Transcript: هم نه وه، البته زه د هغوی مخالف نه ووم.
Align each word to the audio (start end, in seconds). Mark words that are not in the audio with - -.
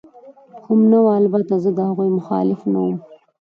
هم 0.67 0.79
نه 0.91 0.99
وه، 1.05 1.13
البته 1.21 1.53
زه 1.63 1.69
د 1.77 1.79
هغوی 1.89 2.09
مخالف 2.19 2.59
نه 2.73 2.79
ووم. 2.83 2.97